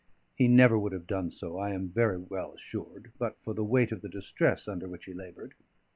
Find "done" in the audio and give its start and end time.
1.05-1.29